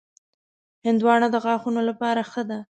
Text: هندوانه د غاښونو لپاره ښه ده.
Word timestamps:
هندوانه 0.85 1.27
د 1.31 1.35
غاښونو 1.43 1.81
لپاره 1.89 2.21
ښه 2.31 2.43
ده. 2.49 2.59